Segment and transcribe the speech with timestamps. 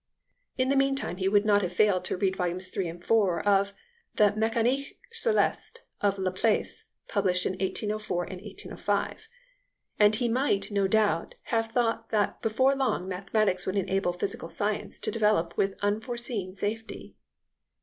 [0.57, 2.87] In the meantime he would not have failed to read volumes iii.
[2.87, 3.11] and iv.
[3.11, 3.71] of
[4.15, 9.27] the Mecanique celeste of Laplace, published in 1804 and 1805,
[9.99, 14.99] and he might, no doubt, have thought that before long mathematics would enable physical science
[14.99, 17.15] to develop with unforeseen safety.